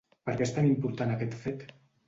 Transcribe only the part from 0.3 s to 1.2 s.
què és tan important